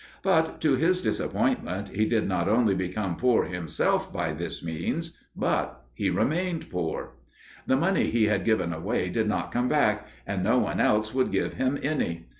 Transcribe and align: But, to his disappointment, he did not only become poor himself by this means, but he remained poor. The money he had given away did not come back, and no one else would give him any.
But, 0.23 0.59
to 0.61 0.75
his 0.77 1.03
disappointment, 1.03 1.89
he 1.89 2.05
did 2.05 2.27
not 2.27 2.49
only 2.49 2.73
become 2.73 3.17
poor 3.17 3.45
himself 3.45 4.11
by 4.11 4.33
this 4.33 4.63
means, 4.63 5.15
but 5.35 5.85
he 5.93 6.09
remained 6.09 6.71
poor. 6.71 7.17
The 7.67 7.77
money 7.77 8.07
he 8.09 8.25
had 8.25 8.43
given 8.43 8.73
away 8.73 9.09
did 9.09 9.27
not 9.29 9.51
come 9.51 9.69
back, 9.69 10.07
and 10.25 10.43
no 10.43 10.57
one 10.57 10.79
else 10.79 11.13
would 11.13 11.31
give 11.31 11.53
him 11.53 11.77
any. 11.83 12.29